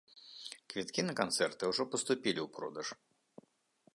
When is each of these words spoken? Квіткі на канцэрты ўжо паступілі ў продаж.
Квіткі 0.73 1.01
на 1.09 1.13
канцэрты 1.19 1.69
ўжо 1.71 1.83
паступілі 1.91 2.39
ў 2.43 2.47
продаж. 2.57 2.87